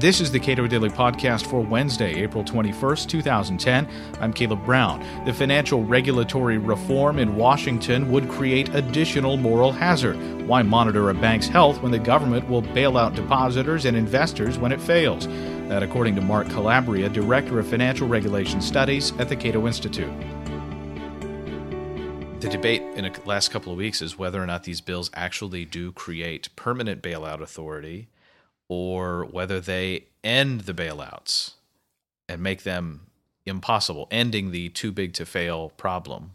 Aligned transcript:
This 0.00 0.22
is 0.22 0.32
the 0.32 0.40
Cato 0.40 0.66
Daily 0.66 0.88
Podcast 0.88 1.44
for 1.44 1.60
Wednesday, 1.60 2.22
April 2.22 2.42
21st, 2.42 3.06
2010. 3.06 3.86
I'm 4.18 4.32
Caleb 4.32 4.64
Brown. 4.64 5.04
The 5.26 5.34
financial 5.34 5.84
regulatory 5.84 6.56
reform 6.56 7.18
in 7.18 7.36
Washington 7.36 8.10
would 8.10 8.26
create 8.30 8.74
additional 8.74 9.36
moral 9.36 9.72
hazard. 9.72 10.16
Why 10.48 10.62
monitor 10.62 11.10
a 11.10 11.14
bank's 11.14 11.48
health 11.48 11.82
when 11.82 11.92
the 11.92 11.98
government 11.98 12.48
will 12.48 12.62
bail 12.62 12.96
out 12.96 13.14
depositors 13.14 13.84
and 13.84 13.94
investors 13.94 14.56
when 14.56 14.72
it 14.72 14.80
fails? 14.80 15.26
That, 15.68 15.82
according 15.82 16.14
to 16.14 16.22
Mark 16.22 16.48
Calabria, 16.48 17.10
Director 17.10 17.58
of 17.58 17.66
Financial 17.66 18.08
Regulation 18.08 18.62
Studies 18.62 19.12
at 19.18 19.28
the 19.28 19.36
Cato 19.36 19.66
Institute. 19.66 20.10
The 22.40 22.48
debate 22.48 22.80
in 22.94 23.04
the 23.04 23.12
last 23.26 23.50
couple 23.50 23.70
of 23.70 23.76
weeks 23.76 24.00
is 24.00 24.18
whether 24.18 24.42
or 24.42 24.46
not 24.46 24.64
these 24.64 24.80
bills 24.80 25.10
actually 25.12 25.66
do 25.66 25.92
create 25.92 26.48
permanent 26.56 27.02
bailout 27.02 27.42
authority 27.42 28.08
or 28.70 29.24
whether 29.24 29.58
they 29.60 30.04
end 30.22 30.60
the 30.60 30.72
bailouts 30.72 31.54
and 32.28 32.40
make 32.40 32.62
them 32.62 33.00
impossible, 33.44 34.06
ending 34.12 34.52
the 34.52 34.68
too 34.68 34.92
big 34.92 35.12
to 35.12 35.26
fail 35.26 35.70
problem. 35.70 36.30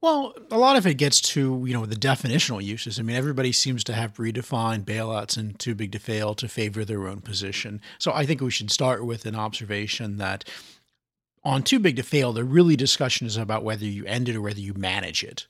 Well, 0.00 0.32
a 0.52 0.56
lot 0.56 0.76
of 0.76 0.86
it 0.86 0.94
gets 0.94 1.20
to, 1.32 1.64
you 1.66 1.74
know, 1.74 1.86
the 1.86 1.96
definitional 1.96 2.62
uses. 2.62 3.00
I 3.00 3.02
mean, 3.02 3.16
everybody 3.16 3.50
seems 3.50 3.82
to 3.84 3.92
have 3.92 4.14
redefined 4.14 4.84
bailouts 4.84 5.36
and 5.36 5.58
too 5.58 5.74
big 5.74 5.90
to 5.90 5.98
fail 5.98 6.34
to 6.36 6.46
favor 6.46 6.84
their 6.84 7.08
own 7.08 7.22
position. 7.22 7.80
So 7.98 8.12
I 8.12 8.24
think 8.24 8.40
we 8.40 8.52
should 8.52 8.70
start 8.70 9.04
with 9.04 9.26
an 9.26 9.34
observation 9.34 10.18
that 10.18 10.48
on 11.42 11.64
too 11.64 11.80
big 11.80 11.96
to 11.96 12.04
fail, 12.04 12.32
the 12.32 12.44
really 12.44 12.76
discussion 12.76 13.26
is 13.26 13.36
about 13.36 13.64
whether 13.64 13.84
you 13.84 14.04
end 14.04 14.28
it 14.28 14.36
or 14.36 14.42
whether 14.42 14.60
you 14.60 14.74
manage 14.74 15.24
it. 15.24 15.48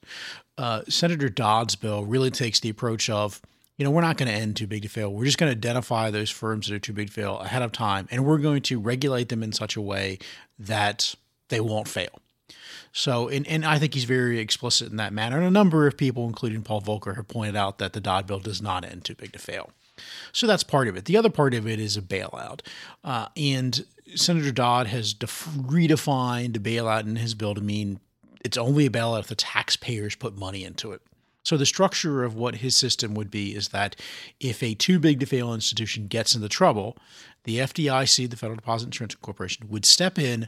Uh, 0.56 0.82
Senator 0.88 1.28
Dodd's 1.28 1.76
bill 1.76 2.06
really 2.06 2.30
takes 2.30 2.60
the 2.60 2.70
approach 2.70 3.10
of 3.10 3.42
you 3.80 3.84
know, 3.84 3.90
we're 3.90 4.02
not 4.02 4.18
going 4.18 4.30
to 4.30 4.34
end 4.34 4.56
too 4.56 4.66
big 4.66 4.82
to 4.82 4.88
fail. 4.88 5.10
We're 5.10 5.24
just 5.24 5.38
going 5.38 5.50
to 5.50 5.56
identify 5.56 6.10
those 6.10 6.28
firms 6.28 6.68
that 6.68 6.74
are 6.74 6.78
too 6.78 6.92
big 6.92 7.06
to 7.06 7.12
fail 7.14 7.38
ahead 7.38 7.62
of 7.62 7.72
time, 7.72 8.06
and 8.10 8.26
we're 8.26 8.36
going 8.36 8.60
to 8.60 8.78
regulate 8.78 9.30
them 9.30 9.42
in 9.42 9.52
such 9.52 9.74
a 9.74 9.80
way 9.80 10.18
that 10.58 11.14
they 11.48 11.62
won't 11.62 11.88
fail. 11.88 12.20
So, 12.92 13.28
and, 13.28 13.46
and 13.46 13.64
I 13.64 13.78
think 13.78 13.94
he's 13.94 14.04
very 14.04 14.38
explicit 14.38 14.90
in 14.90 14.98
that 14.98 15.14
manner. 15.14 15.38
And 15.38 15.46
a 15.46 15.50
number 15.50 15.86
of 15.86 15.96
people, 15.96 16.26
including 16.26 16.60
Paul 16.60 16.82
Volcker, 16.82 17.16
have 17.16 17.26
pointed 17.26 17.56
out 17.56 17.78
that 17.78 17.94
the 17.94 18.02
Dodd 18.02 18.26
bill 18.26 18.38
does 18.38 18.60
not 18.60 18.84
end 18.84 19.06
too 19.06 19.14
big 19.14 19.32
to 19.32 19.38
fail. 19.38 19.70
So 20.30 20.46
that's 20.46 20.62
part 20.62 20.86
of 20.86 20.94
it. 20.98 21.06
The 21.06 21.16
other 21.16 21.30
part 21.30 21.54
of 21.54 21.66
it 21.66 21.80
is 21.80 21.96
a 21.96 22.02
bailout. 22.02 22.60
Uh, 23.02 23.28
and 23.34 23.86
Senator 24.14 24.52
Dodd 24.52 24.88
has 24.88 25.14
def- 25.14 25.48
redefined 25.56 26.54
a 26.54 26.60
bailout 26.60 27.06
in 27.06 27.16
his 27.16 27.32
bill 27.32 27.54
to 27.54 27.62
mean 27.62 27.98
it's 28.44 28.58
only 28.58 28.84
a 28.84 28.90
bailout 28.90 29.20
if 29.20 29.28
the 29.28 29.34
taxpayers 29.34 30.16
put 30.16 30.36
money 30.36 30.64
into 30.64 30.92
it. 30.92 31.00
So 31.50 31.56
the 31.56 31.66
structure 31.66 32.22
of 32.22 32.36
what 32.36 32.54
his 32.54 32.76
system 32.76 33.12
would 33.14 33.28
be 33.28 33.56
is 33.56 33.70
that 33.70 33.96
if 34.38 34.62
a 34.62 34.74
too 34.74 35.00
big 35.00 35.18
to 35.18 35.26
fail 35.26 35.52
institution 35.52 36.06
gets 36.06 36.36
into 36.36 36.48
trouble, 36.48 36.96
the 37.42 37.58
FDIC, 37.58 38.30
the 38.30 38.36
Federal 38.36 38.54
Deposit 38.54 38.84
Insurance 38.84 39.16
Corporation, 39.16 39.66
would 39.68 39.84
step 39.84 40.16
in, 40.16 40.46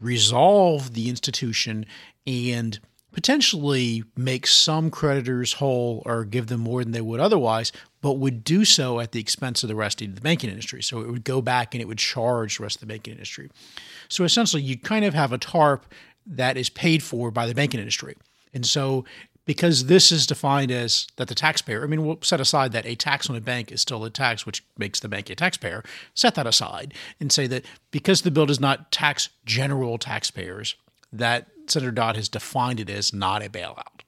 resolve 0.00 0.94
the 0.94 1.10
institution, 1.10 1.84
and 2.26 2.80
potentially 3.12 4.04
make 4.16 4.46
some 4.46 4.90
creditors 4.90 5.52
whole 5.52 6.02
or 6.06 6.24
give 6.24 6.46
them 6.46 6.60
more 6.60 6.82
than 6.82 6.92
they 6.92 7.02
would 7.02 7.20
otherwise, 7.20 7.70
but 8.00 8.14
would 8.14 8.42
do 8.42 8.64
so 8.64 9.00
at 9.00 9.12
the 9.12 9.20
expense 9.20 9.62
of 9.62 9.68
the 9.68 9.76
rest 9.76 10.00
of 10.00 10.14
the 10.14 10.20
banking 10.22 10.48
industry. 10.48 10.82
So 10.82 11.02
it 11.02 11.10
would 11.10 11.24
go 11.24 11.42
back 11.42 11.74
and 11.74 11.82
it 11.82 11.88
would 11.88 11.98
charge 11.98 12.56
the 12.56 12.62
rest 12.62 12.76
of 12.76 12.80
the 12.80 12.86
banking 12.86 13.12
industry. 13.12 13.50
So 14.08 14.24
essentially, 14.24 14.62
you 14.62 14.78
kind 14.78 15.04
of 15.04 15.12
have 15.12 15.30
a 15.30 15.36
TARP 15.36 15.84
that 16.24 16.56
is 16.56 16.70
paid 16.70 17.02
for 17.02 17.30
by 17.30 17.46
the 17.46 17.54
banking 17.54 17.80
industry. 17.80 18.16
And 18.54 18.66
so 18.66 19.04
because 19.48 19.86
this 19.86 20.12
is 20.12 20.26
defined 20.26 20.70
as 20.70 21.06
that 21.16 21.26
the 21.26 21.34
taxpayer, 21.34 21.82
I 21.82 21.86
mean, 21.86 22.04
we'll 22.04 22.18
set 22.20 22.38
aside 22.38 22.72
that 22.72 22.84
a 22.84 22.94
tax 22.94 23.30
on 23.30 23.36
a 23.36 23.40
bank 23.40 23.72
is 23.72 23.80
still 23.80 24.04
a 24.04 24.10
tax, 24.10 24.44
which 24.44 24.62
makes 24.76 25.00
the 25.00 25.08
bank 25.08 25.30
a 25.30 25.34
taxpayer. 25.34 25.82
Set 26.12 26.34
that 26.34 26.46
aside 26.46 26.92
and 27.18 27.32
say 27.32 27.46
that 27.46 27.64
because 27.90 28.20
the 28.20 28.30
bill 28.30 28.44
does 28.44 28.60
not 28.60 28.92
tax 28.92 29.30
general 29.46 29.96
taxpayers, 29.96 30.76
that 31.10 31.46
Senator 31.66 31.92
Dodd 31.92 32.16
has 32.16 32.28
defined 32.28 32.78
it 32.78 32.90
as 32.90 33.14
not 33.14 33.42
a 33.42 33.48
bailout. 33.48 34.02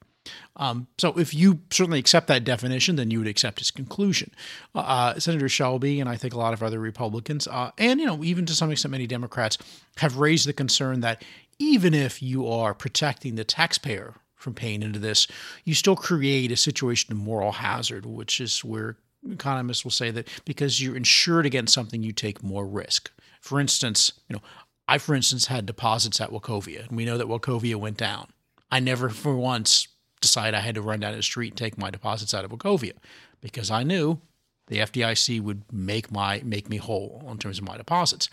Um, 0.57 0.85
so 0.99 1.17
if 1.17 1.33
you 1.33 1.61
certainly 1.71 1.97
accept 1.97 2.27
that 2.27 2.43
definition, 2.43 2.95
then 2.95 3.09
you 3.09 3.17
would 3.17 3.27
accept 3.27 3.57
his 3.57 3.71
conclusion. 3.71 4.29
Uh, 4.75 4.79
uh 4.79 5.19
Senator 5.19 5.49
Shelby 5.49 5.99
and 5.99 6.07
I 6.07 6.17
think 6.17 6.35
a 6.35 6.37
lot 6.37 6.53
of 6.53 6.61
other 6.61 6.79
Republicans, 6.79 7.47
uh, 7.47 7.71
and 7.79 7.99
you 7.99 8.05
know 8.05 8.23
even 8.23 8.45
to 8.45 8.53
some 8.53 8.69
extent 8.69 8.91
many 8.91 9.07
Democrats, 9.07 9.57
have 9.97 10.17
raised 10.17 10.45
the 10.45 10.53
concern 10.53 10.99
that 11.01 11.23
even 11.57 11.95
if 11.95 12.21
you 12.21 12.47
are 12.47 12.75
protecting 12.75 13.33
the 13.33 13.43
taxpayer 13.43 14.13
from 14.41 14.53
pain 14.53 14.83
into 14.83 14.99
this, 14.99 15.27
you 15.63 15.73
still 15.73 15.95
create 15.95 16.51
a 16.51 16.57
situation 16.57 17.11
of 17.11 17.17
moral 17.17 17.53
hazard, 17.53 18.05
which 18.05 18.41
is 18.41 18.63
where 18.63 18.97
economists 19.29 19.83
will 19.83 19.91
say 19.91 20.11
that 20.11 20.27
because 20.45 20.81
you're 20.81 20.95
insured 20.95 21.45
against 21.45 21.73
something, 21.73 22.01
you 22.03 22.11
take 22.11 22.43
more 22.43 22.65
risk. 22.65 23.11
For 23.39 23.59
instance, 23.59 24.13
you 24.27 24.35
know, 24.35 24.41
I, 24.87 24.97
for 24.97 25.15
instance, 25.15 25.47
had 25.47 25.65
deposits 25.65 26.19
at 26.19 26.31
Wachovia, 26.31 26.87
and 26.87 26.97
we 26.97 27.05
know 27.05 27.17
that 27.17 27.27
Wachovia 27.27 27.75
went 27.75 27.97
down. 27.97 28.27
I 28.71 28.79
never, 28.79 29.09
for 29.09 29.35
once, 29.35 29.87
decided 30.21 30.55
I 30.55 30.61
had 30.61 30.75
to 30.75 30.81
run 30.81 30.99
down 30.99 31.15
the 31.15 31.23
street 31.23 31.53
and 31.53 31.57
take 31.57 31.77
my 31.77 31.89
deposits 31.89 32.33
out 32.33 32.45
of 32.45 32.51
Wachovia 32.51 32.93
because 33.41 33.71
I 33.71 33.83
knew 33.83 34.19
the 34.67 34.77
FDIC 34.77 35.41
would 35.41 35.63
make 35.71 36.11
my 36.11 36.41
make 36.45 36.69
me 36.69 36.77
whole 36.77 37.25
in 37.29 37.37
terms 37.37 37.57
of 37.57 37.65
my 37.65 37.77
deposits. 37.77 38.29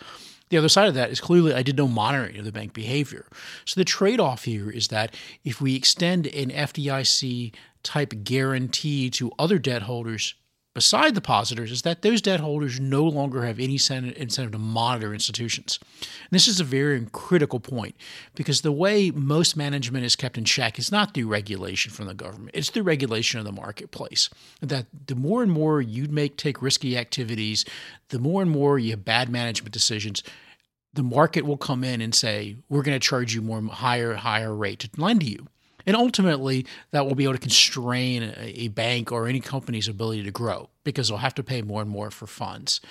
The 0.49 0.57
other 0.57 0.69
side 0.69 0.87
of 0.87 0.95
that 0.95 1.11
is 1.11 1.21
clearly 1.21 1.53
I 1.53 1.61
did 1.61 1.77
no 1.77 1.87
monitoring 1.87 2.37
of 2.37 2.45
the 2.45 2.51
bank 2.51 2.73
behavior. 2.73 3.27
So 3.65 3.79
the 3.79 3.85
trade 3.85 4.19
off 4.19 4.45
here 4.45 4.69
is 4.69 4.87
that 4.87 5.15
if 5.43 5.61
we 5.61 5.75
extend 5.75 6.27
an 6.27 6.49
FDIC 6.49 7.53
type 7.83 8.13
guarantee 8.23 9.09
to 9.11 9.31
other 9.37 9.59
debt 9.59 9.83
holders 9.83 10.33
beside 10.79 11.13
depositors 11.13 11.73
is 11.73 11.81
that 11.81 12.03
those 12.03 12.21
debt 12.21 12.39
holders 12.39 12.79
no 12.79 13.03
longer 13.03 13.43
have 13.43 13.59
any 13.59 13.73
incentive 13.73 14.51
to 14.53 14.57
monitor 14.57 15.13
institutions. 15.13 15.77
And 15.99 16.31
this 16.31 16.47
is 16.47 16.61
a 16.61 16.63
very 16.63 17.05
critical 17.11 17.59
point 17.59 17.97
because 18.33 18.61
the 18.61 18.71
way 18.71 19.11
most 19.11 19.57
management 19.57 20.05
is 20.05 20.15
kept 20.15 20.37
in 20.37 20.45
check 20.45 20.79
is 20.79 20.89
not 20.89 21.13
through 21.13 21.27
regulation 21.27 21.91
from 21.91 22.07
the 22.07 22.13
government, 22.13 22.51
it's 22.53 22.69
through 22.69 22.83
regulation 22.83 23.41
of 23.41 23.45
the 23.45 23.51
marketplace. 23.51 24.29
That 24.61 24.85
the 25.07 25.15
more 25.15 25.43
and 25.43 25.51
more 25.51 25.81
you 25.81 26.07
make 26.07 26.37
take 26.37 26.61
risky 26.61 26.97
activities, 26.97 27.65
the 28.07 28.19
more 28.19 28.41
and 28.41 28.49
more 28.49 28.79
you 28.79 28.91
have 28.91 29.03
bad 29.03 29.27
management 29.27 29.73
decisions, 29.73 30.23
the 30.93 31.03
market 31.03 31.45
will 31.45 31.57
come 31.57 31.83
in 31.83 31.99
and 31.99 32.15
say, 32.15 32.55
we're 32.69 32.83
going 32.83 32.97
to 32.97 33.05
charge 33.05 33.35
you 33.35 33.41
more 33.41 33.61
higher, 33.63 34.13
higher 34.13 34.55
rate 34.55 34.79
to 34.79 34.89
lend 34.95 35.19
to 35.19 35.25
you. 35.29 35.45
And 35.85 35.95
ultimately, 35.95 36.65
that 36.91 37.05
will 37.05 37.15
be 37.15 37.23
able 37.23 37.33
to 37.33 37.39
constrain 37.39 38.33
a, 38.37 38.67
bank 38.69 39.11
or 39.11 39.27
any 39.27 39.39
company's 39.39 39.87
ability 39.87 40.23
to 40.23 40.31
grow 40.31 40.69
because 40.83 41.07
they'll 41.07 41.17
have 41.17 41.35
to 41.35 41.43
pay 41.43 41.61
more 41.61 41.81
and 41.81 41.89
more 41.89 42.11
for 42.11 42.27
funds. 42.27 42.81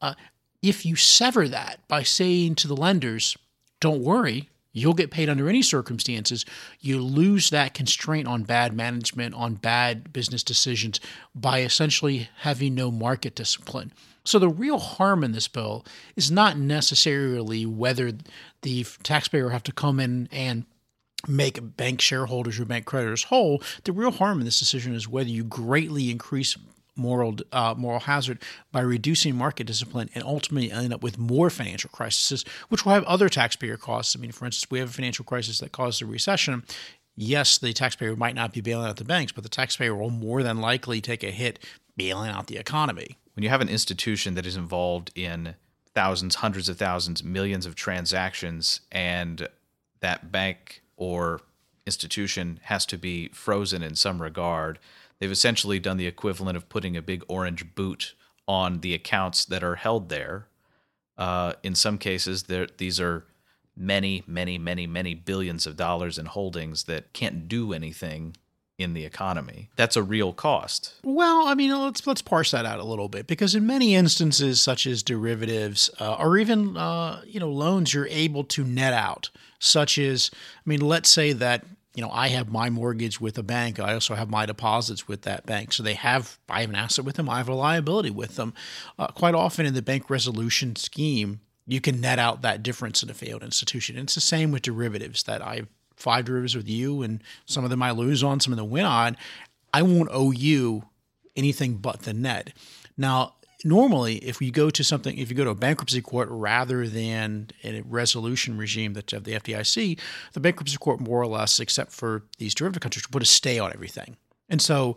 Uh, 0.00 0.14
if 0.62 0.86
you 0.86 0.96
sever 0.96 1.48
that 1.48 1.80
by 1.88 2.02
saying 2.02 2.54
to 2.56 2.68
the 2.68 2.76
lenders, 2.76 3.36
don't 3.80 4.02
worry, 4.02 4.48
you'll 4.72 4.94
get 4.94 5.10
paid 5.10 5.28
under 5.28 5.48
any 5.48 5.62
circumstances, 5.62 6.44
you 6.80 7.00
lose 7.00 7.50
that 7.50 7.74
constraint 7.74 8.26
on 8.26 8.42
bad 8.42 8.74
management, 8.74 9.34
on 9.34 9.54
bad 9.54 10.12
business 10.12 10.42
decisions 10.42 11.00
by 11.34 11.60
essentially 11.60 12.28
having 12.38 12.74
no 12.74 12.90
market 12.90 13.34
discipline. 13.34 13.92
So 14.24 14.38
the 14.38 14.48
real 14.48 14.78
harm 14.78 15.22
in 15.22 15.32
this 15.32 15.48
bill 15.48 15.84
is 16.16 16.30
not 16.30 16.58
necessarily 16.58 17.66
whether 17.66 18.12
the 18.62 18.84
taxpayer 19.02 19.44
will 19.44 19.50
have 19.50 19.62
to 19.64 19.72
come 19.72 20.00
in 20.00 20.28
and 20.32 20.64
make 21.28 21.76
bank 21.76 22.00
shareholders 22.00 22.58
or 22.58 22.64
bank 22.64 22.84
creditors 22.84 23.24
whole. 23.24 23.62
The 23.84 23.92
real 23.92 24.10
harm 24.10 24.40
in 24.40 24.44
this 24.44 24.58
decision 24.58 24.94
is 24.94 25.08
whether 25.08 25.28
you 25.28 25.44
greatly 25.44 26.10
increase 26.10 26.56
moral 26.96 27.36
uh, 27.52 27.74
moral 27.76 28.00
hazard 28.00 28.38
by 28.70 28.80
reducing 28.80 29.34
market 29.34 29.66
discipline 29.66 30.08
and 30.14 30.22
ultimately 30.24 30.70
end 30.70 30.92
up 30.92 31.02
with 31.02 31.18
more 31.18 31.50
financial 31.50 31.90
crises, 31.90 32.44
which 32.68 32.84
will 32.84 32.92
have 32.92 33.04
other 33.04 33.28
taxpayer 33.28 33.76
costs. 33.76 34.16
I 34.16 34.20
mean, 34.20 34.32
for 34.32 34.46
instance, 34.46 34.70
we 34.70 34.78
have 34.78 34.90
a 34.90 34.92
financial 34.92 35.24
crisis 35.24 35.58
that 35.58 35.72
caused 35.72 36.02
a 36.02 36.06
recession. 36.06 36.64
Yes, 37.16 37.58
the 37.58 37.72
taxpayer 37.72 38.16
might 38.16 38.34
not 38.34 38.52
be 38.52 38.60
bailing 38.60 38.88
out 38.88 38.96
the 38.96 39.04
banks, 39.04 39.32
but 39.32 39.44
the 39.44 39.50
taxpayer 39.50 39.94
will 39.94 40.10
more 40.10 40.42
than 40.42 40.60
likely 40.60 41.00
take 41.00 41.22
a 41.22 41.30
hit 41.30 41.58
bailing 41.96 42.30
out 42.30 42.48
the 42.48 42.56
economy. 42.56 43.18
When 43.34 43.42
you 43.42 43.50
have 43.50 43.60
an 43.60 43.68
institution 43.68 44.34
that 44.34 44.46
is 44.46 44.56
involved 44.56 45.10
in 45.14 45.54
thousands, 45.94 46.36
hundreds 46.36 46.68
of 46.68 46.76
thousands, 46.76 47.22
millions 47.22 47.66
of 47.66 47.74
transactions, 47.74 48.80
and 48.90 49.48
that 50.00 50.32
bank 50.32 50.82
or 50.96 51.40
institution 51.86 52.60
has 52.64 52.86
to 52.86 52.98
be 52.98 53.28
frozen 53.28 53.82
in 53.82 53.94
some 53.94 54.22
regard. 54.22 54.78
They've 55.18 55.30
essentially 55.30 55.78
done 55.78 55.96
the 55.96 56.06
equivalent 56.06 56.56
of 56.56 56.68
putting 56.68 56.96
a 56.96 57.02
big 57.02 57.24
orange 57.28 57.74
boot 57.74 58.14
on 58.46 58.80
the 58.80 58.94
accounts 58.94 59.44
that 59.44 59.62
are 59.62 59.76
held 59.76 60.08
there. 60.08 60.48
Uh, 61.16 61.54
in 61.62 61.74
some 61.74 61.98
cases, 61.98 62.44
these 62.78 63.00
are 63.00 63.24
many, 63.76 64.22
many, 64.26 64.58
many, 64.58 64.86
many 64.86 65.14
billions 65.14 65.66
of 65.66 65.76
dollars 65.76 66.18
in 66.18 66.26
holdings 66.26 66.84
that 66.84 67.12
can't 67.12 67.48
do 67.48 67.72
anything 67.72 68.36
in 68.78 68.94
the 68.94 69.04
economy. 69.04 69.70
That's 69.76 69.96
a 69.96 70.02
real 70.02 70.32
cost. 70.32 70.94
Well, 71.04 71.46
I 71.46 71.54
mean, 71.54 71.70
let's 71.70 72.06
let's 72.06 72.22
parse 72.22 72.50
that 72.50 72.66
out 72.66 72.80
a 72.80 72.84
little 72.84 73.08
bit 73.08 73.26
because 73.26 73.54
in 73.54 73.66
many 73.66 73.94
instances, 73.94 74.60
such 74.60 74.86
as 74.86 75.02
derivatives 75.02 75.90
uh, 76.00 76.14
or 76.14 76.38
even 76.38 76.76
uh, 76.76 77.22
you 77.26 77.40
know 77.40 77.50
loans, 77.50 77.94
you're 77.94 78.08
able 78.08 78.44
to 78.44 78.64
net 78.64 78.92
out. 78.92 79.30
Such 79.60 79.96
as, 79.96 80.30
I 80.34 80.68
mean, 80.68 80.80
let's 80.80 81.08
say 81.08 81.32
that 81.32 81.64
you 81.94 82.02
know, 82.02 82.10
I 82.10 82.28
have 82.28 82.50
my 82.50 82.70
mortgage 82.70 83.20
with 83.20 83.38
a 83.38 83.42
bank. 83.42 83.78
I 83.78 83.94
also 83.94 84.16
have 84.16 84.28
my 84.28 84.46
deposits 84.46 85.06
with 85.06 85.22
that 85.22 85.46
bank. 85.46 85.72
So 85.72 85.82
they 85.82 85.94
have, 85.94 86.38
I 86.48 86.62
have 86.62 86.70
an 86.70 86.76
asset 86.76 87.04
with 87.04 87.14
them. 87.14 87.28
I 87.28 87.36
have 87.36 87.48
a 87.48 87.54
liability 87.54 88.10
with 88.10 88.34
them. 88.34 88.52
Uh, 88.98 89.06
quite 89.06 89.34
often 89.34 89.64
in 89.64 89.74
the 89.74 89.82
bank 89.82 90.10
resolution 90.10 90.74
scheme, 90.74 91.40
you 91.66 91.80
can 91.80 92.00
net 92.00 92.18
out 92.18 92.42
that 92.42 92.64
difference 92.64 93.02
in 93.02 93.10
a 93.10 93.14
failed 93.14 93.44
institution. 93.44 93.96
And 93.96 94.06
it's 94.06 94.16
the 94.16 94.20
same 94.20 94.50
with 94.50 94.62
derivatives 94.62 95.22
that 95.22 95.40
I 95.40 95.56
have 95.56 95.68
five 95.96 96.24
derivatives 96.24 96.56
with 96.56 96.68
you, 96.68 97.02
and 97.02 97.22
some 97.46 97.64
of 97.64 97.70
them 97.70 97.82
I 97.82 97.90
lose 97.90 98.22
on, 98.22 98.40
some 98.40 98.52
of 98.52 98.56
them 98.56 98.70
win 98.70 98.84
on. 98.84 99.16
I 99.72 99.82
won't 99.82 100.08
owe 100.12 100.30
you 100.30 100.84
anything 101.36 101.76
but 101.76 102.02
the 102.02 102.12
net. 102.12 102.52
Now, 102.96 103.34
normally, 103.64 104.16
if 104.16 104.40
you 104.40 104.52
go 104.52 104.70
to 104.70 104.84
something, 104.84 105.18
if 105.18 105.30
you 105.30 105.36
go 105.36 105.44
to 105.44 105.50
a 105.50 105.54
bankruptcy 105.54 106.00
court 106.00 106.28
rather 106.30 106.86
than 106.86 107.48
a 107.64 107.80
resolution 107.82 108.56
regime 108.56 108.92
that 108.94 109.12
of 109.12 109.24
the 109.24 109.32
FDIC, 109.32 109.98
the 110.32 110.40
bankruptcy 110.40 110.76
court 110.76 111.00
more 111.00 111.20
or 111.20 111.26
less, 111.26 111.58
except 111.58 111.92
for 111.92 112.24
these 112.38 112.54
derivative 112.54 112.82
countries, 112.82 113.06
put 113.06 113.22
a 113.22 113.26
stay 113.26 113.58
on 113.58 113.72
everything. 113.72 114.16
And 114.48 114.60
so 114.60 114.96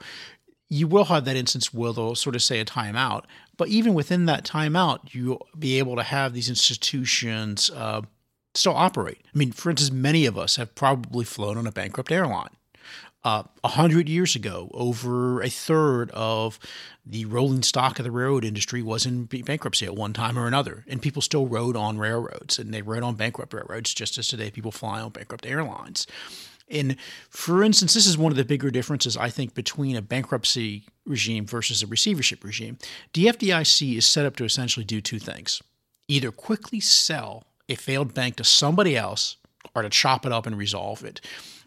you 0.70 0.88
will 0.88 1.06
have 1.06 1.26
that 1.26 1.38
instance 1.38 1.74
where 1.74 1.94
they'll 1.94 2.16
sort 2.16 2.36
of 2.36 2.44
say 2.44 2.60
a 2.60 2.66
timeout. 2.66 3.24
But 3.56 3.70
even 3.70 3.94
within 3.94 4.26
that 4.26 4.44
timeout, 4.44 5.14
you'll 5.14 5.48
be 5.58 5.80
able 5.80 5.96
to 5.96 6.04
have 6.04 6.34
these 6.34 6.50
institutions 6.50 7.72
uh, 7.74 8.02
still 8.56 8.76
operate. 8.76 9.22
I 9.34 9.38
mean, 9.38 9.52
for 9.52 9.70
instance, 9.70 9.92
many 9.92 10.26
of 10.26 10.38
us 10.38 10.56
have 10.56 10.76
probably 10.76 11.26
flown 11.26 11.58
on 11.58 11.68
a 11.68 11.72
bankrupt 11.72 12.12
airline. 12.12 12.50
Uh, 13.24 13.44
a 13.64 13.66
uh, 13.66 13.70
hundred 13.70 14.08
years 14.08 14.36
ago, 14.36 14.70
over 14.74 15.42
a 15.42 15.50
third 15.50 16.12
of 16.12 16.60
the 17.06 17.26
rolling 17.26 17.64
stock 17.64 18.00
of 18.00 18.06
the 18.06 18.12
railroad 18.12 18.46
industry 18.46 18.82
was 18.82 19.06
in 19.06 19.26
bankruptcy 19.26 19.86
at 19.86 19.96
one 19.96 20.14
time 20.14 20.38
or 20.38 20.48
another, 20.48 20.86
and 20.88 21.02
people 21.02 21.22
still 21.22 21.48
rode 21.48 21.76
on 21.76 21.98
railroads, 21.98 22.58
and 22.60 22.74
they 22.74 22.82
rode 22.82 23.04
on 23.04 23.16
bankrupt 23.16 23.54
railroads 23.54 23.94
just 23.94 24.18
as 24.18 24.28
today 24.28 24.52
people 24.52 24.72
fly 24.72 25.02
on 25.02 25.10
bankrupt 25.10 25.46
airlines. 25.46 26.08
And 26.70 26.96
for 27.30 27.64
instance, 27.64 27.94
this 27.94 28.06
is 28.06 28.18
one 28.18 28.32
of 28.32 28.38
the 28.38 28.46
bigger 28.46 28.70
differences 28.70 29.18
I 29.18 29.30
think 29.30 29.54
between 29.54 29.96
a 29.96 30.02
bankruptcy 30.02 30.86
regime 31.06 31.46
versus 31.46 31.82
a 31.82 31.88
receivership 31.88 32.44
regime. 32.44 32.78
The 33.14 33.26
FDIC 33.26 33.98
is 33.98 34.06
set 34.06 34.26
up 34.26 34.36
to 34.38 34.46
essentially 34.46 34.86
do 34.86 35.02
two 35.02 35.20
things: 35.20 35.62
either 36.08 36.32
quickly 36.32 36.80
sell 36.80 37.47
a 37.70 37.76
failed 37.76 38.14
bank 38.14 38.36
to 38.38 38.44
somebody 38.44 38.96
else 38.96 39.38
or 39.76 39.82
to 39.82 39.90
chop 39.90 40.26
it 40.26 40.32
up 40.32 40.46
and 40.46 40.58
resolve 40.58 41.04
it. 41.04 41.22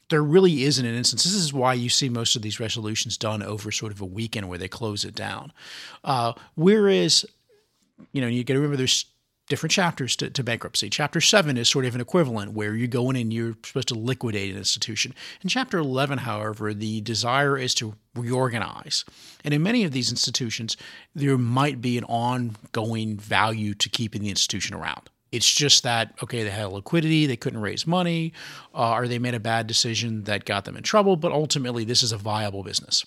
There 0.08 0.22
really 0.22 0.64
isn't 0.64 0.84
an 0.84 0.94
instance. 0.94 1.24
This 1.24 1.34
is 1.34 1.52
why 1.52 1.74
you 1.74 1.88
see 1.88 2.08
most 2.08 2.34
of 2.34 2.42
these 2.42 2.58
resolutions 2.58 3.16
done 3.16 3.42
over 3.42 3.70
sort 3.70 3.92
of 3.92 4.00
a 4.00 4.06
weekend 4.06 4.48
where 4.48 4.58
they 4.58 4.68
close 4.68 5.04
it 5.04 5.14
down. 5.14 5.52
Uh, 6.02 6.32
whereas, 6.56 7.24
you 8.12 8.20
know, 8.20 8.26
you 8.26 8.42
got 8.42 8.54
to 8.54 8.58
remember 8.58 8.76
there's 8.76 9.04
different 9.48 9.72
chapters 9.72 10.16
to, 10.16 10.30
to, 10.30 10.42
bankruptcy. 10.42 10.88
Chapter 10.88 11.20
7 11.20 11.58
is 11.58 11.68
sort 11.68 11.84
of 11.84 11.94
an 11.94 12.00
equivalent 12.00 12.52
where 12.52 12.74
you 12.74 12.86
go 12.86 13.10
in 13.10 13.16
and 13.16 13.32
you're 13.32 13.56
supposed 13.64 13.88
to 13.88 13.94
liquidate 13.94 14.52
an 14.52 14.56
institution. 14.56 15.12
In 15.42 15.48
Chapter 15.48 15.78
11, 15.78 16.18
however, 16.18 16.72
the 16.72 17.00
desire 17.02 17.58
is 17.58 17.74
to 17.74 17.94
reorganize. 18.14 19.04
And 19.44 19.52
in 19.52 19.62
many 19.62 19.84
of 19.84 19.92
these 19.92 20.10
institutions, 20.10 20.76
there 21.14 21.36
might 21.36 21.80
be 21.80 21.98
an 21.98 22.04
ongoing 22.04 23.16
value 23.16 23.74
to 23.74 23.88
keeping 23.88 24.22
the 24.22 24.30
institution 24.30 24.74
around. 24.74 25.10
It's 25.32 25.50
just 25.52 25.84
that, 25.84 26.14
okay, 26.22 26.42
they 26.42 26.50
had 26.50 26.72
liquidity, 26.72 27.26
they 27.26 27.36
couldn't 27.36 27.60
raise 27.60 27.86
money, 27.86 28.32
uh, 28.74 28.92
or 28.92 29.06
they 29.06 29.18
made 29.18 29.34
a 29.34 29.40
bad 29.40 29.66
decision 29.66 30.24
that 30.24 30.44
got 30.44 30.64
them 30.64 30.76
in 30.76 30.82
trouble, 30.82 31.16
but 31.16 31.32
ultimately 31.32 31.84
this 31.84 32.02
is 32.02 32.12
a 32.12 32.18
viable 32.18 32.62
business. 32.62 33.06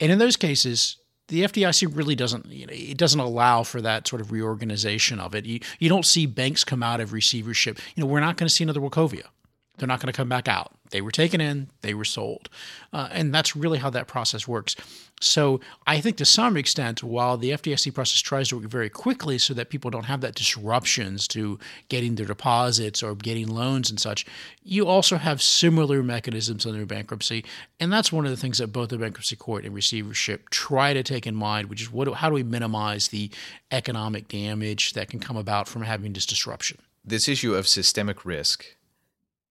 And 0.00 0.10
in 0.10 0.18
those 0.18 0.36
cases, 0.36 0.96
the 1.28 1.42
FDIC 1.44 1.96
really 1.96 2.14
doesn't, 2.14 2.46
you 2.46 2.66
know, 2.66 2.72
it 2.72 2.98
doesn't 2.98 3.20
allow 3.20 3.62
for 3.62 3.80
that 3.80 4.06
sort 4.08 4.20
of 4.20 4.32
reorganization 4.32 5.20
of 5.20 5.34
it. 5.34 5.46
You, 5.46 5.60
you 5.78 5.88
don't 5.88 6.04
see 6.04 6.26
banks 6.26 6.64
come 6.64 6.82
out 6.82 7.00
of 7.00 7.12
receivership. 7.12 7.78
You 7.94 8.02
know, 8.02 8.08
we're 8.08 8.20
not 8.20 8.36
going 8.36 8.48
to 8.48 8.54
see 8.54 8.64
another 8.64 8.80
Wachovia. 8.80 9.24
They're 9.78 9.88
not 9.88 10.00
going 10.00 10.12
to 10.12 10.16
come 10.16 10.28
back 10.28 10.46
out. 10.46 10.72
They 10.90 11.00
were 11.00 11.10
taken 11.10 11.40
in, 11.40 11.68
they 11.80 11.94
were 11.94 12.04
sold. 12.04 12.48
Uh, 12.92 13.08
and 13.10 13.34
that's 13.34 13.56
really 13.56 13.78
how 13.78 13.90
that 13.90 14.06
process 14.06 14.46
works. 14.46 14.76
So 15.20 15.60
I 15.86 16.00
think 16.00 16.16
to 16.18 16.24
some 16.24 16.56
extent, 16.56 17.02
while 17.02 17.36
the 17.36 17.50
FDIC 17.50 17.94
process 17.94 18.20
tries 18.20 18.48
to 18.48 18.58
work 18.58 18.66
very 18.66 18.90
quickly 18.90 19.38
so 19.38 19.54
that 19.54 19.70
people 19.70 19.90
don't 19.90 20.04
have 20.04 20.20
that 20.20 20.34
disruptions 20.34 21.26
to 21.28 21.58
getting 21.88 22.14
their 22.14 22.26
deposits 22.26 23.02
or 23.02 23.14
getting 23.14 23.48
loans 23.48 23.90
and 23.90 23.98
such, 23.98 24.26
you 24.62 24.86
also 24.86 25.16
have 25.16 25.42
similar 25.42 26.02
mechanisms 26.02 26.66
under 26.66 26.86
bankruptcy. 26.86 27.44
And 27.80 27.92
that's 27.92 28.12
one 28.12 28.24
of 28.24 28.30
the 28.30 28.36
things 28.36 28.58
that 28.58 28.68
both 28.68 28.90
the 28.90 28.98
bankruptcy 28.98 29.36
court 29.36 29.64
and 29.64 29.74
receivership 29.74 30.50
try 30.50 30.92
to 30.92 31.02
take 31.02 31.26
in 31.26 31.34
mind, 31.34 31.68
which 31.68 31.82
is 31.82 31.90
what, 31.90 32.12
how 32.14 32.28
do 32.28 32.34
we 32.34 32.42
minimize 32.44 33.08
the 33.08 33.30
economic 33.72 34.28
damage 34.28 34.92
that 34.92 35.08
can 35.08 35.18
come 35.18 35.36
about 35.36 35.66
from 35.66 35.82
having 35.82 36.12
this 36.12 36.26
disruption? 36.26 36.78
This 37.04 37.28
issue 37.28 37.54
of 37.54 37.66
systemic 37.66 38.24
risk 38.24 38.64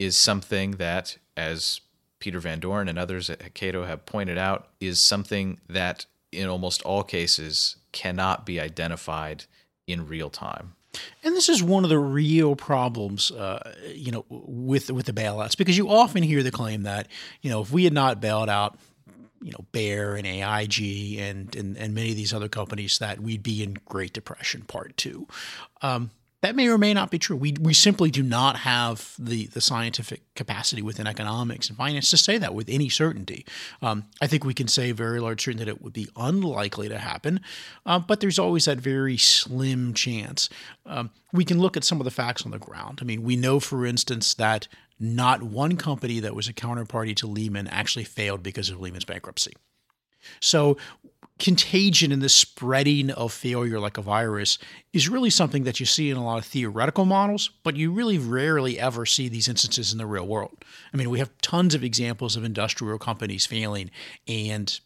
is 0.04 0.18
something 0.18 0.72
that, 0.72 1.18
as 1.36 1.82
Peter 2.20 2.40
Van 2.40 2.60
Doren 2.60 2.88
and 2.88 2.98
others 2.98 3.30
at 3.30 3.54
Cato 3.54 3.86
have 3.86 4.06
pointed 4.06 4.38
out, 4.38 4.68
is 4.80 5.00
something 5.00 5.60
that 5.68 6.06
in 6.32 6.48
almost 6.48 6.82
all 6.84 7.04
cases 7.04 7.76
cannot 7.92 8.46
be 8.46 8.60
identified 8.60 9.46
in 9.88 10.08
real 10.08 10.30
time. 10.30 10.74
And 11.24 11.36
this 11.36 11.50
is 11.50 11.64
one 11.64 11.84
of 11.84 11.90
the 11.90 11.98
real 11.98 12.56
problems, 12.56 13.32
uh, 13.32 13.74
you 13.94 14.12
know, 14.12 14.26
with 14.30 14.92
with 14.92 15.06
the 15.06 15.14
bailouts, 15.14 15.58
because 15.58 15.78
you 15.78 15.90
often 15.90 16.22
hear 16.22 16.44
the 16.44 16.52
claim 16.52 16.84
that, 16.84 17.08
you 17.42 17.50
know, 17.50 17.62
if 17.62 17.72
we 17.72 17.84
had 17.84 17.94
not 17.94 18.22
bailed 18.22 18.50
out, 18.50 18.78
you 19.42 19.52
know, 19.52 19.66
Bear 19.72 20.16
and 20.16 20.28
AIG 20.28 21.18
and 21.20 21.56
and, 21.56 21.78
and 21.78 21.96
many 21.96 22.12
of 22.12 22.16
these 22.16 22.34
other 22.34 22.50
companies, 22.50 23.00
that 23.00 23.20
we'd 23.20 23.44
be 23.44 23.64
in 23.64 23.78
Great 23.86 24.14
Depression 24.14 24.62
Part 24.62 24.96
Two. 24.96 25.28
Um, 25.82 26.12
that 26.44 26.58
may 26.58 26.68
or 26.68 26.78
may 26.78 26.94
not 26.94 27.10
be 27.10 27.18
true. 27.18 27.38
We, 27.38 27.54
we 27.54 27.74
simply 27.74 28.12
do 28.12 28.22
not 28.22 28.58
have 28.58 29.16
the, 29.18 29.48
the 29.48 29.62
scientific 29.62 30.22
capacity 30.36 30.82
within 30.82 31.08
economics 31.08 31.70
and 31.70 31.78
finance 31.78 32.10
to 32.10 32.18
say 32.18 32.38
that 32.38 32.54
with 32.54 32.68
any 32.68 32.90
certainty. 32.90 33.46
Um, 33.82 34.04
I 34.22 34.28
think 34.28 34.44
we 34.44 34.54
can 34.54 34.68
say 34.68 34.92
very 34.92 35.22
large 35.22 35.42
certainty 35.42 35.64
that 35.64 35.72
it 35.72 35.82
would 35.82 35.94
be 35.94 36.10
unlikely 36.18 36.90
to 36.90 37.00
happen, 37.00 37.40
uh, 37.86 38.00
but 38.00 38.20
there's 38.20 38.38
always 38.38 38.66
that 38.66 38.78
very 38.78 39.16
slim 39.16 39.94
chance. 39.94 40.50
Um, 40.86 41.12
we 41.32 41.46
can 41.46 41.60
look 41.60 41.78
at 41.78 41.86
some 41.86 42.02
of 42.02 42.06
the 42.06 42.12
facts 42.12 42.44
on 42.44 42.52
the 42.52 42.60
ground. 42.60 43.00
I 43.02 43.06
mean, 43.06 43.24
we 43.24 43.38
know, 43.38 43.62
for 43.62 43.86
instance, 43.86 44.34
that 44.34 44.68
not 45.00 45.44
one 45.44 45.78
company 45.78 46.20
that 46.20 46.36
was 46.36 46.50
a 46.50 46.54
counterparty 46.54 47.16
to 47.16 47.28
Lehman 47.28 47.68
actually 47.68 48.04
failed 48.04 48.44
because 48.44 48.70
of 48.70 48.82
Lehman's 48.82 49.06
bankruptcy. 49.06 49.54
So 50.42 50.76
contagion 51.40 52.12
and 52.12 52.22
the 52.22 52.30
spreading 52.30 53.10
of 53.10 53.34
failure 53.34 53.80
like 53.80 53.98
a 53.98 54.02
virus 54.02 54.58
is 54.94 55.10
really 55.10 55.30
something 55.30 55.64
that 55.64 55.80
you 55.80 55.86
see 55.86 56.10
in 56.10 56.18
a 56.18 56.24
lot 56.24 56.38
of 56.38 56.46
theoretical 56.46 57.06
models, 57.06 57.50
but 57.64 57.76
you 57.76 57.92
really 57.92 58.18
rarely 58.18 58.80
ever 58.80 59.06
see 59.06 59.28
these 59.28 59.48
instances 59.48 59.92
in 59.92 59.98
the 59.98 60.06
real 60.06 60.28
world. 60.28 60.64
I 60.94 60.98
mean, 60.98 61.10
we 61.10 61.20
have 61.20 61.36
tons 61.42 61.74
of 61.74 61.84
examples 61.84 62.36
of 62.36 62.44
industrial 62.44 63.00
companies 63.00 63.46
failing 63.46 63.90
and 64.28 64.80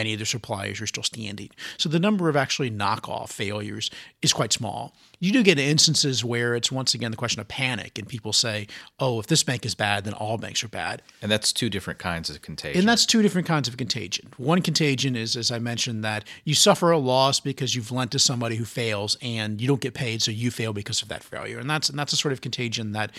Many 0.00 0.14
of 0.14 0.18
their 0.18 0.24
suppliers 0.24 0.80
are 0.80 0.86
still 0.86 1.02
standing. 1.02 1.50
So 1.76 1.90
the 1.90 2.00
number 2.00 2.30
of 2.30 2.34
actually 2.34 2.70
knockoff 2.70 3.28
failures 3.28 3.90
is 4.22 4.32
quite 4.32 4.50
small. 4.50 4.94
You 5.18 5.30
do 5.30 5.42
get 5.42 5.58
instances 5.58 6.24
where 6.24 6.54
it's 6.54 6.72
once 6.72 6.94
again 6.94 7.10
the 7.10 7.18
question 7.18 7.38
of 7.38 7.48
panic, 7.48 7.98
and 7.98 8.08
people 8.08 8.32
say, 8.32 8.66
oh, 8.98 9.20
if 9.20 9.26
this 9.26 9.42
bank 9.42 9.66
is 9.66 9.74
bad, 9.74 10.04
then 10.04 10.14
all 10.14 10.38
banks 10.38 10.64
are 10.64 10.68
bad. 10.68 11.02
And 11.20 11.30
that's 11.30 11.52
two 11.52 11.68
different 11.68 11.98
kinds 11.98 12.30
of 12.30 12.40
contagion. 12.40 12.78
And 12.78 12.88
that's 12.88 13.04
two 13.04 13.20
different 13.20 13.46
kinds 13.46 13.68
of 13.68 13.76
contagion. 13.76 14.32
One 14.38 14.62
contagion 14.62 15.16
is, 15.16 15.36
as 15.36 15.50
I 15.50 15.58
mentioned, 15.58 16.02
that 16.02 16.24
you 16.44 16.54
suffer 16.54 16.90
a 16.90 16.96
loss 16.96 17.38
because 17.38 17.74
you've 17.74 17.92
lent 17.92 18.10
to 18.12 18.18
somebody 18.18 18.56
who 18.56 18.64
fails 18.64 19.18
and 19.20 19.60
you 19.60 19.68
don't 19.68 19.82
get 19.82 19.92
paid, 19.92 20.22
so 20.22 20.30
you 20.30 20.50
fail 20.50 20.72
because 20.72 21.02
of 21.02 21.08
that 21.08 21.22
failure. 21.22 21.58
And 21.58 21.68
that's 21.68 21.90
and 21.90 21.98
that's 21.98 22.14
a 22.14 22.16
sort 22.16 22.32
of 22.32 22.40
contagion 22.40 22.92
that 22.92 23.14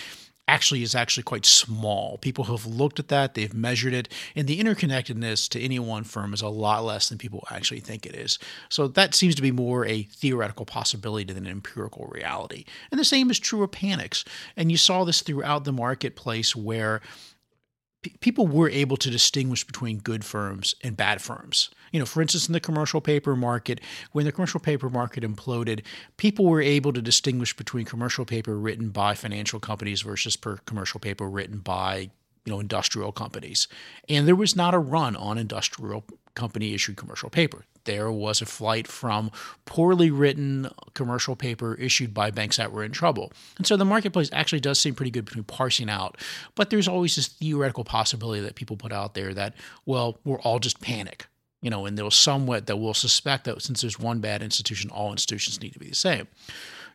actually 0.48 0.84
is 0.84 0.96
actually 0.96 1.24
quite 1.24 1.46
small. 1.46 2.18
People 2.18 2.46
have 2.46 2.66
looked 2.66 3.00
at 3.00 3.08
that, 3.08 3.36
they've 3.36 3.54
measured 3.54 3.94
it, 3.94 4.10
and 4.36 4.48
the 4.48 4.60
interconnectedness 4.60 5.48
to 5.50 5.62
any 5.62 5.80
one 5.80 6.04
firm 6.04 6.34
is 6.34 6.42
a 6.42 6.50
lot 6.50 6.84
less 6.84 7.10
than 7.10 7.18
people 7.18 7.48
actually 7.50 7.80
think 7.80 8.06
it 8.06 8.16
is. 8.16 8.38
So 8.70 8.88
that 8.90 9.16
seems 9.16 9.36
to 9.36 9.42
be 9.42 9.52
more 9.52 9.86
a 9.86 10.04
theoretical 10.04 10.66
possibility 10.66 11.32
than 11.32 11.46
an 11.46 11.52
empirical 11.52 12.08
reality. 12.08 12.66
And 12.92 13.00
the 13.00 13.06
same 13.06 13.32
is 13.32 13.40
true 13.40 13.64
of 13.64 13.72
panics. 13.72 14.26
And 14.58 14.72
you 14.72 14.78
saw 14.78 15.04
this 15.04 15.22
throughout 15.22 15.64
the 15.64 15.72
marketplace 15.72 16.56
where 16.56 17.02
people 18.02 18.48
were 18.48 18.70
able 18.70 18.98
to 18.98 19.10
distinguish 19.10 19.64
between 19.64 20.00
good 20.00 20.26
firms 20.26 20.76
and 20.84 20.98
bad 20.98 21.22
firms. 21.22 21.70
You 21.92 22.00
know, 22.00 22.06
for 22.06 22.22
instance, 22.22 22.48
in 22.48 22.54
the 22.54 22.60
commercial 22.60 23.02
paper 23.02 23.36
market, 23.36 23.82
when 24.12 24.26
the 24.26 24.32
commercial 24.32 24.60
paper 24.60 24.90
market 24.90 25.24
imploded, 25.24 25.84
people 26.18 26.46
were 26.46 26.62
able 26.62 26.94
to 26.94 27.02
distinguish 27.02 27.56
between 27.56 27.86
commercial 27.86 28.26
paper 28.26 28.58
written 28.58 28.90
by 28.90 29.14
financial 29.14 29.60
companies 29.60 30.02
versus 30.02 30.36
per 30.36 30.58
commercial 30.66 31.00
paper 31.00 31.30
written 31.30 31.60
by 31.60 32.10
you 32.46 32.52
know 32.52 32.60
industrial 32.60 33.12
companies 33.12 33.68
and 34.10 34.28
there 34.28 34.36
was 34.36 34.56
not 34.56 34.74
a 34.74 34.80
run 34.80 35.16
on 35.16 35.38
industrial 35.38 36.04
company 36.34 36.74
issued 36.74 36.98
commercial 36.98 37.30
paper 37.30 37.66
there 37.86 38.12
was 38.12 38.42
a 38.42 38.46
flight 38.46 38.88
from 38.88 39.32
poorly 39.66 40.12
written 40.12 40.70
commercial 40.94 41.36
paper 41.36 41.76
issued 41.76 42.14
by 42.14 42.32
banks 42.32 42.58
that 42.58 42.72
were 42.72 42.84
in 42.84 42.92
trouble. 42.92 43.32
And 43.58 43.66
so 43.66 43.78
the 43.78 43.86
marketplace 43.86 44.30
actually 44.32 44.60
does 44.60 44.80
seem 44.80 44.96
pretty 44.96 45.12
good 45.12 45.26
between 45.26 45.44
parsing 45.44 45.90
out. 45.90 46.18
But 46.56 46.70
there's 46.70 46.88
always 46.88 47.16
this 47.16 47.28
theoretical 47.28 47.84
possibility 47.84 48.42
that 48.42 48.56
people 48.56 48.78
put 48.78 48.92
out 48.92 49.14
there 49.14 49.34
that, 49.34 49.56
well, 49.86 50.20
we're 50.24 50.42
all 50.42 50.60
just 50.60 50.82
panic. 50.82 51.26
You 51.62 51.70
know, 51.70 51.86
and 51.86 51.96
there's 51.96 52.16
somewhat 52.16 52.66
that 52.68 52.78
we'll 52.78 52.96
suspect 52.96 53.46
that 53.46 53.62
since 53.62 53.82
there's 53.82 54.00
one 54.00 54.20
bad 54.20 54.42
institution, 54.42 54.90
all 54.90 55.12
institutions 55.12 55.62
need 55.62 55.74
to 55.74 55.80
be 55.80 55.90
the 55.90 55.96
same. 55.96 56.28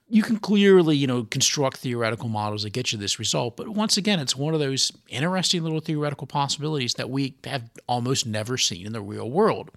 You 0.09 0.23
can 0.23 0.39
clearly, 0.39 0.97
you 0.97 1.07
know, 1.07 1.25
construct 1.25 1.79
theoretical 1.79 2.29
models 2.29 2.63
that 2.63 2.71
get 2.71 2.93
you 2.93 2.99
this 2.99 3.19
result. 3.19 3.57
But 3.57 3.69
once 3.69 3.97
again, 3.97 4.21
it's 4.21 4.37
one 4.37 4.55
of 4.55 4.61
those 4.61 4.93
interesting 5.09 5.63
little 5.63 5.81
theoretical 5.81 6.27
possibilities 6.27 6.95
that 6.95 7.11
we 7.11 7.35
have 7.45 7.71
almost 7.89 8.25
never 8.25 8.57
seen 8.57 8.87
in 8.87 8.93
the 8.93 9.01
real 9.01 9.29
world. 9.29 9.71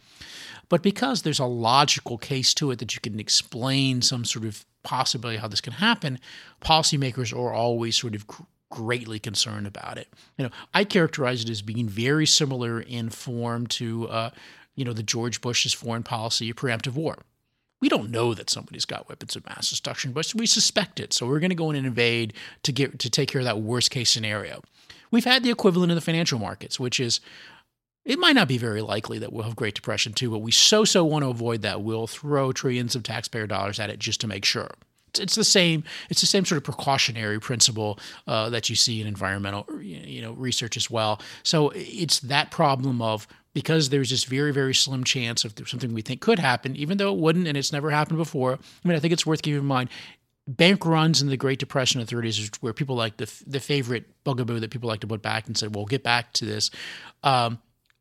But 0.69 0.83
because 0.83 1.24
there's 1.24 1.39
a 1.39 1.45
logical 1.45 2.19
case 2.19 2.53
to 2.55 2.69
it 2.69 2.77
that 2.77 2.93
you 2.93 3.01
can 3.01 3.19
explain 3.19 4.03
some 4.03 4.24
sort 4.24 4.45
of 4.45 4.65
possibility 4.83 5.39
how 5.39 5.48
this 5.48 5.62
can 5.62 5.74
happen, 5.74 6.19
policymakers 6.62 7.33
are 7.33 7.51
always 7.51 7.95
sort 7.95 8.13
of 8.13 8.25
greatly 8.69 9.17
concerned 9.17 9.65
about 9.65 9.98
it. 9.98 10.07
You 10.38 10.45
know, 10.45 10.51
I 10.75 10.83
characterize 10.83 11.43
it 11.43 11.50
as 11.50 11.63
being 11.63 11.89
very 11.89 12.27
similar 12.27 12.79
in 12.79 13.09
form 13.09 13.65
to, 13.67 14.07
uh, 14.09 14.29
you 14.75 14.86
know, 14.86 14.93
the 14.93 15.01
George 15.01 15.41
Bush's 15.41 15.74
foreign 15.74 16.03
policy 16.03 16.53
preemptive 16.53 16.93
war. 16.93 17.17
We 17.81 17.89
don't 17.89 18.12
know 18.12 18.33
that 18.33 18.50
somebody's 18.50 18.86
got 18.86 19.07
weapons 19.07 19.36
of 19.36 19.45
mass 19.45 19.69
destruction, 19.69 20.12
but 20.12 20.33
we 20.36 20.45
suspect 20.45 21.00
it. 21.00 21.13
So 21.13 21.25
we're 21.27 21.39
going 21.39 21.50
to 21.50 21.55
go 21.55 21.69
in 21.69 21.77
and 21.77 21.88
invade 21.88 22.33
to 22.63 22.71
get 22.71 23.00
to 23.00 23.09
take 23.09 23.29
care 23.29 23.39
of 23.39 23.45
that 23.45 23.62
worst 23.62 23.91
case 23.91 24.09
scenario. 24.09 24.62
We've 25.12 25.25
had 25.25 25.43
the 25.43 25.50
equivalent 25.50 25.91
in 25.91 25.95
the 25.95 26.01
financial 26.01 26.39
markets, 26.39 26.79
which 26.79 27.00
is 27.00 27.19
it 28.05 28.19
might 28.19 28.36
not 28.36 28.48
be 28.48 28.57
very 28.57 28.81
likely 28.81 29.19
that 29.19 29.31
we'll 29.31 29.43
have 29.43 29.55
Great 29.55 29.75
Depression 29.75 30.13
too, 30.13 30.31
but 30.31 30.39
we 30.39 30.51
so 30.51 30.83
so 30.83 31.05
want 31.05 31.24
to 31.24 31.29
avoid 31.29 31.62
that. 31.62 31.81
We'll 31.81 32.07
throw 32.07 32.51
trillions 32.51 32.95
of 32.95 33.03
taxpayer 33.03 33.48
dollars 33.48 33.79
at 33.79 33.89
it 33.89 34.00
just 34.00 34.21
to 34.21 34.27
make 34.27 34.45
sure. 34.45 34.71
It's, 35.17 35.36
the 35.36 35.43
same. 35.43 35.83
It's 36.09 36.21
the 36.21 36.27
same 36.27 36.45
sort 36.45 36.57
of 36.57 36.63
precautionary 36.63 37.39
principle 37.39 38.00
uh, 38.27 38.50
that 38.51 38.69
you 38.69 38.75
see 38.75 39.01
in 39.01 39.07
environmental, 39.07 39.65
you 39.81 40.21
know, 40.21 40.33
research 40.33 40.77
as 40.77 40.89
well. 40.89 41.19
So 41.43 41.71
it's 41.75 42.19
that 42.21 42.51
problem 42.51 43.01
of 43.01 43.27
because 43.53 43.89
there's 43.89 44.10
this 44.10 44.24
very, 44.24 44.53
very 44.53 44.74
slim 44.74 45.03
chance 45.03 45.44
of 45.44 45.53
something 45.65 45.94
we 45.94 46.01
think 46.01 46.22
could 46.22 46.39
happen, 46.39 46.75
even 46.75 46.98
though 46.98 47.12
it 47.13 47.20
wouldn't 47.20 47.48
and 47.48 47.58
it's 47.58 47.74
never 47.74 47.89
happened 47.89 48.18
before. 48.18 48.53
I 48.53 48.88
mean, 48.88 48.96
I 48.96 49.00
think 49.00 49.13
it's 49.13 49.25
worth 49.25 49.41
keeping 49.41 49.60
in 49.60 49.65
mind. 49.65 49.89
Bank 50.48 50.86
runs 50.86 51.22
in 51.22 51.29
the 51.29 51.38
Great 51.38 51.60
Depression 51.60 52.01
of 52.01 52.08
the 52.08 52.15
30s 52.15 52.39
is 52.39 52.51
where 52.62 52.74
people 52.74 52.96
like 52.96 53.18
the 53.18 53.32
the 53.46 53.60
favorite 53.60 54.06
bugaboo 54.24 54.60
that 54.60 54.72
people 54.72 54.88
like 54.88 55.01
to 55.01 55.08
put 55.08 55.22
back 55.22 55.46
and 55.46 55.56
say, 55.56 55.68
"Well, 55.68 55.86
get 55.86 56.03
back 56.03 56.34
to 56.34 56.46
this." 56.46 56.72
Um, 57.24 57.60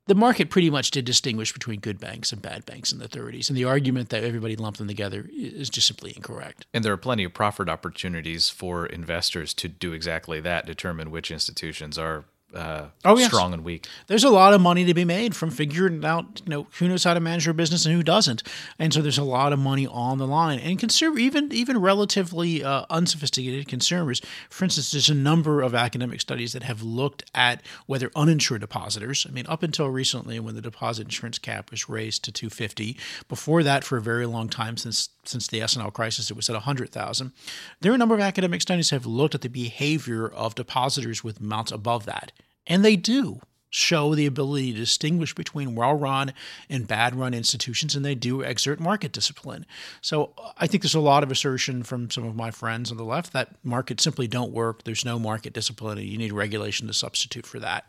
the 0.09 0.15
market 0.15 0.49
pretty 0.49 0.71
much 0.71 0.91
did 0.91 1.05
distinguish 1.05 1.53
between 1.53 1.81
good 1.81 2.01
banks 2.01 2.33
and 2.33 2.41
bad 2.41 2.65
banks 2.65 2.93
in 2.93 2.99
the 2.99 3.09
30s. 3.09 3.51
And 3.51 3.57
the 3.59 3.65
argument 3.65 4.09
that 4.09 4.25
everybody 4.25 4.57
lumped 4.57 4.79
them 4.79 4.89
together 4.89 5.29
is 5.31 5.69
just 5.69 5.87
simply 5.87 6.15
incorrect. 6.17 6.67
And 6.73 6.83
there 6.83 6.95
are 6.95 6.99
plenty 6.99 7.25
of 7.25 7.35
profit 7.35 7.69
opportunities 7.69 8.49
for 8.49 8.87
investors 8.87 9.53
to 9.55 9.69
do 9.69 9.93
exactly 9.93 10.41
that, 10.41 10.65
determine 10.65 11.11
which 11.11 11.31
institutions 11.31 11.99
are 11.99 12.25
uh, 12.55 12.87
oh, 13.05 13.19
yes. 13.19 13.27
strong 13.27 13.53
and 13.53 13.63
weak. 13.63 13.87
There's 14.07 14.25
a 14.25 14.31
lot 14.31 14.55
of 14.55 14.61
money 14.61 14.85
to 14.87 14.95
be 14.95 15.05
made 15.05 15.37
from 15.37 15.51
figuring 15.51 16.03
out, 16.05 16.41
you 16.45 16.51
know, 16.51 16.67
who 16.79 16.89
knows 16.89 17.05
how 17.05 17.13
to 17.13 17.21
manage 17.21 17.45
your 17.45 17.53
business 17.53 17.85
and 17.85 17.95
who 17.95 18.03
doesn't. 18.03 18.43
And 18.79 18.93
so 18.93 19.03
there's 19.03 19.19
a 19.19 19.25
lot 19.25 19.53
of 19.53 19.59
money 19.59 19.87
on 19.87 20.17
the 20.17 20.27
line. 20.27 20.59
And 20.59 20.79
consumer, 20.79 21.19
even 21.19 21.53
even 21.53 21.79
relatively 21.79 22.65
uh, 22.65 22.87
unsophisticated 22.89 23.69
consumers, 23.69 24.23
for 24.49 24.65
instance, 24.65 24.93
there's 24.93 25.11
a 25.11 25.15
number 25.15 25.61
of 25.61 25.75
academic 25.75 26.23
studies 26.23 26.55
that 26.55 26.63
have 26.63 26.83
looked 26.83 27.31
at 27.35 27.61
whether 27.87 28.11
uninsured 28.17 28.63
depositors. 28.63 29.27
I 29.29 29.33
mean, 29.33 29.47
up 29.47 29.63
until 29.63 29.91
recently, 29.91 30.41
when 30.41 30.55
the 30.55 30.63
deposit 30.63 31.03
insurance 31.03 31.39
cap 31.39 31.71
was 31.71 31.89
raised 31.89 32.25
to 32.25 32.33
250, 32.33 32.97
before 33.29 33.63
that, 33.63 33.85
for 33.85 33.99
a 33.99 34.03
very 34.03 34.27
long 34.27 34.49
time, 34.49 34.79
since 34.79 35.11
since 35.25 35.47
the 35.47 35.61
S&L 35.61 35.91
crisis, 35.91 36.31
it 36.31 36.37
was 36.37 36.49
at 36.49 36.55
100,000. 36.55 37.33
There 37.81 37.93
are 37.93 37.95
a 37.95 37.99
number 37.99 38.15
of 38.15 38.21
academic 38.23 38.63
studies 38.63 38.89
have 38.91 39.05
looked 39.05 39.35
at 39.35 39.43
the 39.43 39.49
behavior 39.49 40.27
of 40.27 40.55
depositors 40.55 41.23
with 41.23 41.41
amounts 41.41 41.71
above 41.71 42.07
that. 42.07 42.33
And 42.69 42.85
they 42.85 42.95
do 42.95 43.41
show 43.71 44.15
the 44.15 44.27
ability 44.27 44.73
to 44.73 44.79
distinguish 44.79 45.35
between 45.35 45.75
well 45.75 45.95
run 45.95 46.33
and 46.71 46.87
bad 46.87 47.15
run 47.15 47.35
institutions, 47.35 47.95
and 47.95 48.05
they 48.05 48.15
do 48.15 48.41
exert 48.41 48.81
market 48.81 49.13
discipline. 49.13 49.67
So 50.01 50.33
I 50.57 50.67
think 50.67 50.83
there's 50.83 50.95
a 50.95 51.01
lot 51.01 51.23
of 51.23 51.31
assertion 51.31 51.83
from 51.83 52.11
some 52.11 52.25
of 52.25 52.35
my 52.35 52.51
friends 52.51 52.91
on 52.91 52.97
the 52.97 53.05
left 53.05 53.33
that 53.33 53.55
markets 53.65 54.05
simply 54.05 54.27
don't 54.27 54.53
work. 54.53 54.85
There's 54.85 55.05
no 55.05 55.19
market 55.19 55.53
discipline, 55.53 55.99
and 55.99 56.07
you 56.07 56.19
need 56.19 56.33
regulation 56.33 56.87
to 56.87 56.95
substitute 56.95 57.47
for 57.47 57.59
that. 57.61 57.89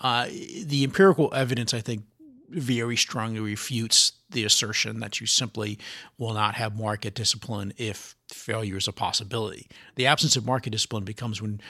Uh, 0.00 0.26
the 0.26 0.84
empirical 0.84 1.32
evidence, 1.32 1.72
I 1.72 1.80
think, 1.80 2.02
very 2.50 2.96
strongly 2.96 3.40
refutes 3.40 4.12
the 4.30 4.44
assertion 4.44 5.00
that 5.00 5.20
you 5.20 5.26
simply 5.26 5.78
will 6.18 6.34
not 6.34 6.54
have 6.54 6.78
market 6.78 7.14
discipline 7.14 7.72
if 7.78 8.14
failure 8.28 8.76
is 8.76 8.86
a 8.86 8.92
possibility. 8.92 9.68
The 9.96 10.06
absence 10.06 10.36
of 10.36 10.44
market 10.44 10.70
discipline 10.70 11.04
becomes 11.04 11.40
when 11.40 11.60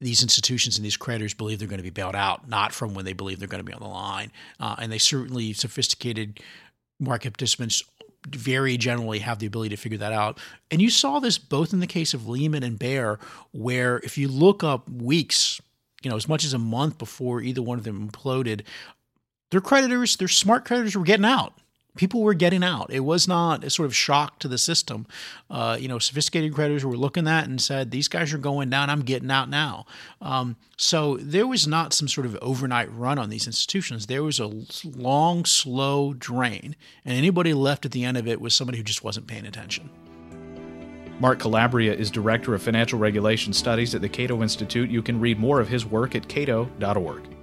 these 0.00 0.22
institutions 0.22 0.76
and 0.76 0.84
these 0.84 0.96
creditors 0.96 1.34
believe 1.34 1.58
they're 1.58 1.68
going 1.68 1.78
to 1.78 1.84
be 1.84 1.90
bailed 1.90 2.14
out, 2.14 2.48
not 2.48 2.72
from 2.72 2.94
when 2.94 3.04
they 3.04 3.12
believe 3.12 3.38
they're 3.38 3.48
going 3.48 3.64
to 3.64 3.64
be 3.64 3.72
on 3.72 3.82
the 3.82 3.88
line. 3.88 4.30
Uh, 4.60 4.76
and 4.78 4.92
they 4.92 4.98
certainly, 4.98 5.52
sophisticated 5.52 6.40
market 7.00 7.32
participants 7.32 7.82
very 8.28 8.76
generally 8.76 9.20
have 9.20 9.38
the 9.38 9.46
ability 9.46 9.74
to 9.74 9.80
figure 9.80 9.98
that 9.98 10.12
out. 10.12 10.38
And 10.70 10.82
you 10.82 10.90
saw 10.90 11.18
this 11.18 11.38
both 11.38 11.72
in 11.72 11.80
the 11.80 11.86
case 11.86 12.14
of 12.14 12.28
Lehman 12.28 12.62
and 12.62 12.78
Bear, 12.78 13.18
where 13.52 13.98
if 13.98 14.18
you 14.18 14.28
look 14.28 14.62
up 14.62 14.88
weeks, 14.88 15.60
you 16.02 16.10
know, 16.10 16.16
as 16.16 16.28
much 16.28 16.44
as 16.44 16.52
a 16.52 16.58
month 16.58 16.98
before 16.98 17.40
either 17.42 17.62
one 17.62 17.78
of 17.78 17.84
them 17.84 18.08
imploded, 18.08 18.62
their 19.50 19.60
creditors, 19.60 20.16
their 20.16 20.28
smart 20.28 20.64
creditors 20.64 20.96
were 20.96 21.04
getting 21.04 21.24
out 21.24 21.54
people 21.98 22.22
were 22.22 22.32
getting 22.32 22.64
out. 22.64 22.90
It 22.90 23.00
was 23.00 23.28
not 23.28 23.62
a 23.64 23.68
sort 23.68 23.84
of 23.84 23.94
shock 23.94 24.38
to 24.38 24.48
the 24.48 24.56
system. 24.56 25.06
Uh, 25.50 25.76
you 25.78 25.88
know, 25.88 25.98
sophisticated 25.98 26.54
creditors 26.54 26.84
were 26.84 26.96
looking 26.96 27.28
at 27.28 27.46
and 27.46 27.60
said, 27.60 27.90
"These 27.90 28.08
guys 28.08 28.32
are 28.32 28.38
going 28.38 28.70
down. 28.70 28.88
I'm 28.88 29.02
getting 29.02 29.30
out 29.30 29.50
now." 29.50 29.84
Um, 30.22 30.56
so 30.78 31.18
there 31.18 31.46
was 31.46 31.66
not 31.66 31.92
some 31.92 32.08
sort 32.08 32.24
of 32.24 32.38
overnight 32.40 32.90
run 32.90 33.18
on 33.18 33.28
these 33.28 33.46
institutions. 33.46 34.06
There 34.06 34.22
was 34.22 34.38
a 34.40 34.50
long, 34.84 35.44
slow 35.44 36.14
drain, 36.14 36.76
and 37.04 37.18
anybody 37.18 37.52
left 37.52 37.84
at 37.84 37.92
the 37.92 38.04
end 38.04 38.16
of 38.16 38.26
it 38.26 38.40
was 38.40 38.54
somebody 38.54 38.78
who 38.78 38.84
just 38.84 39.04
wasn't 39.04 39.26
paying 39.26 39.44
attention. 39.44 39.90
Mark 41.20 41.40
Calabria 41.40 41.92
is 41.92 42.12
Director 42.12 42.54
of 42.54 42.62
Financial 42.62 42.98
Regulation 42.98 43.52
Studies 43.52 43.92
at 43.96 44.00
the 44.00 44.08
Cato 44.08 44.40
Institute. 44.40 44.88
You 44.88 45.02
can 45.02 45.18
read 45.18 45.38
more 45.40 45.60
of 45.60 45.66
his 45.68 45.84
work 45.84 46.14
at 46.14 46.28
cato.org. 46.28 47.37